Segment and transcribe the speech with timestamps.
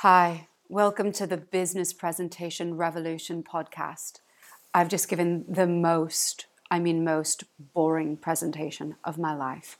[0.00, 4.20] Hi, welcome to the Business Presentation Revolution podcast.
[4.74, 9.78] I've just given the most, I mean, most boring presentation of my life,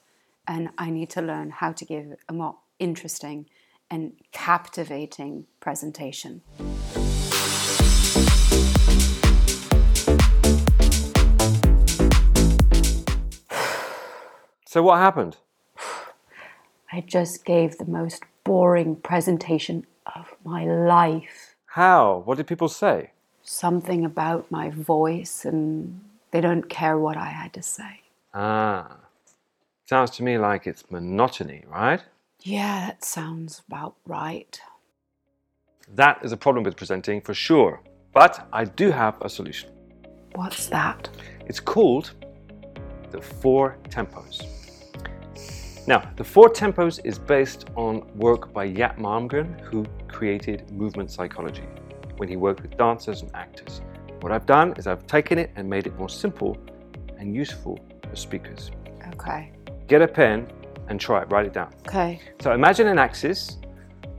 [0.49, 3.45] and I need to learn how to give a more interesting
[3.91, 6.41] and captivating presentation.
[14.65, 15.37] So, what happened?
[16.93, 21.57] I just gave the most boring presentation of my life.
[21.67, 22.23] How?
[22.25, 23.11] What did people say?
[23.43, 28.01] Something about my voice, and they don't care what I had to say.
[28.35, 28.97] Ah,
[29.87, 32.03] sounds to me like it's monotony, right?
[32.41, 34.61] Yeah, that sounds about right.
[35.95, 37.81] That is a problem with presenting for sure.
[38.13, 39.71] But I do have a solution.
[40.35, 41.09] What's that?
[41.47, 42.13] It's called
[43.11, 44.45] the four tempos.
[45.87, 51.69] Now, the four tempos is based on work by Yat Malmgren, who created movement psychology
[52.17, 53.83] when he worked with dancers and actors.
[54.21, 56.57] What I've done is I've taken it and made it more simple
[57.19, 58.71] and useful for speakers.
[59.13, 59.53] Okay.
[59.89, 60.51] Get a pen
[60.89, 61.71] and try it, write it down.
[61.87, 62.19] Okay.
[62.41, 63.59] So imagine an axis.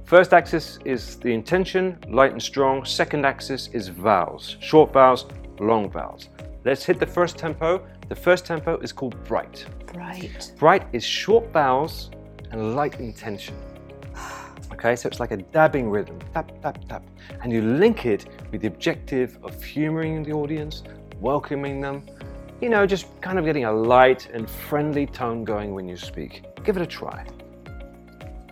[0.03, 2.85] First axis is the intention, light and strong.
[2.85, 5.25] Second axis is vowels, short vowels,
[5.59, 6.29] long vowels.
[6.63, 7.83] Let's hit the first tempo.
[8.07, 9.65] The first tempo is called bright.
[9.91, 10.53] Bright.
[10.59, 12.11] Bright is short vowels
[12.51, 13.55] and light intention.
[14.77, 17.03] Okay, so it's like a dabbing rhythm, tap, tap, tap.
[17.41, 20.83] And you link it with the objective of humoring the audience,
[21.19, 22.05] welcoming them,
[22.61, 26.43] you know, just kind of getting a light and friendly tone going when you speak.
[26.63, 27.25] Give it a try.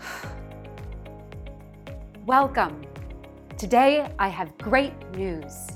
[2.26, 2.84] Welcome.
[3.56, 5.68] Today I have great news.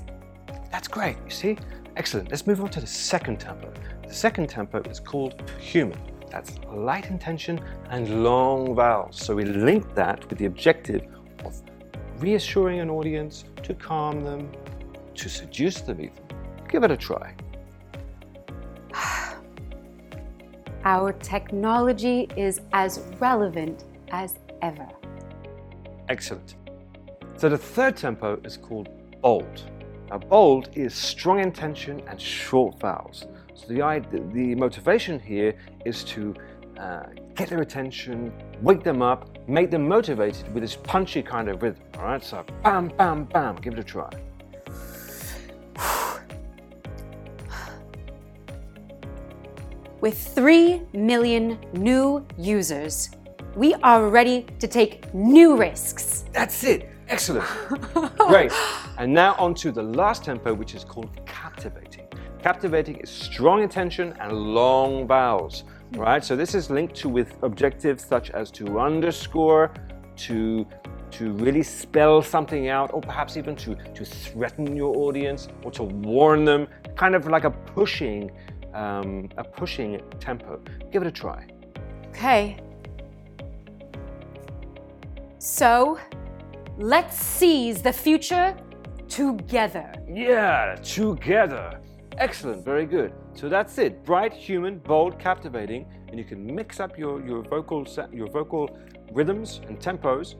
[0.72, 1.58] That's great, you see?
[1.94, 2.28] Excellent.
[2.28, 3.72] Let's move on to the second tempo.
[4.04, 6.00] The second tempo is called human.
[6.30, 9.20] That's light intention and long vowels.
[9.20, 11.06] So we link that with the objective
[11.44, 11.60] of
[12.18, 14.50] reassuring an audience, to calm them,
[15.14, 16.22] to seduce them even.
[16.68, 17.34] Give it a try.
[20.84, 24.88] Our technology is as relevant as ever.
[26.08, 26.54] Excellent.
[27.36, 28.88] So the third tempo is called
[29.20, 29.62] bold.
[30.10, 33.26] Now, bold is strong intention and short vowels.
[33.60, 33.74] So
[34.10, 35.54] the, the motivation here
[35.84, 36.34] is to
[36.78, 37.02] uh,
[37.34, 38.32] get their attention,
[38.62, 41.82] wake them up, make them motivated with this punchy kind of rhythm.
[41.98, 43.56] All right, so bam, bam, bam.
[43.56, 44.08] Give it a try.
[50.00, 53.10] With 3 million new users,
[53.54, 56.24] we are ready to take new risks.
[56.32, 56.88] That's it.
[57.08, 57.46] Excellent.
[58.16, 58.52] Great.
[58.96, 61.99] And now on to the last tempo, which is called captivating.
[62.42, 65.64] Captivating is strong intention and long vowels.
[65.92, 66.24] Right?
[66.24, 69.72] So this is linked to with objectives such as to underscore,
[70.16, 70.66] to
[71.10, 75.82] to really spell something out, or perhaps even to, to threaten your audience or to
[75.82, 78.30] warn them, kind of like a pushing,
[78.74, 80.60] um, a pushing tempo.
[80.92, 81.48] Give it a try.
[82.10, 82.58] Okay.
[85.38, 85.98] So,
[86.78, 88.56] let's seize the future
[89.08, 89.92] together.
[90.08, 91.80] Yeah, together.
[92.18, 93.12] Excellent, very good.
[93.34, 94.04] So that's it.
[94.04, 98.78] Bright, human, bold, captivating, and you can mix up your, your vocal set, your vocal
[99.12, 100.34] rhythms and tempos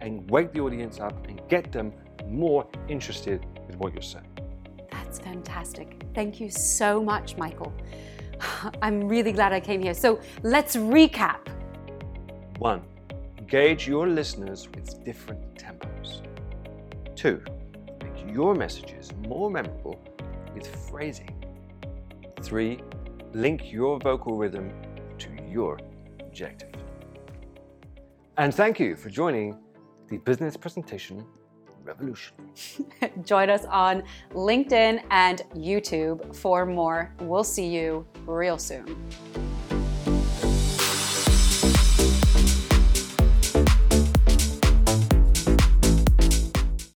[0.00, 1.92] and wake the audience up and get them
[2.26, 4.26] more interested with what you're saying.
[4.90, 6.02] That's fantastic.
[6.14, 7.72] Thank you so much, Michael.
[8.82, 9.94] I'm really glad I came here.
[9.94, 11.48] So, let's recap.
[12.58, 12.82] One,
[13.38, 16.22] engage your listeners with different tempos.
[17.14, 17.42] Two,
[18.02, 20.00] make your messages more memorable
[20.56, 21.30] with phrasing.
[22.42, 22.80] Three,
[23.32, 24.72] link your vocal rhythm
[25.18, 25.78] to your
[26.20, 26.70] objective.
[28.38, 29.58] And thank you for joining
[30.08, 31.24] the Business Presentation
[31.84, 32.34] Revolution.
[33.24, 34.02] Join us on
[34.32, 37.14] LinkedIn and YouTube for more.
[37.20, 39.45] We'll see you real soon.